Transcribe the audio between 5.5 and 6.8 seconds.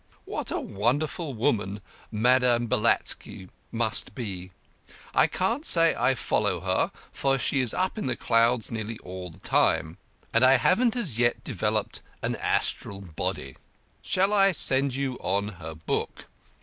say I follow